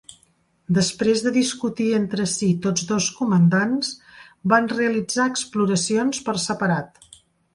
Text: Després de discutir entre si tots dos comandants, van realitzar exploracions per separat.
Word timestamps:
Després 0.77 1.19
de 1.25 1.33
discutir 1.35 1.89
entre 1.97 2.23
si 2.31 2.47
tots 2.63 2.87
dos 2.93 3.09
comandants, 3.19 3.91
van 4.55 4.69
realitzar 4.73 5.31
exploracions 5.35 6.23
per 6.31 6.39
separat. 6.49 7.01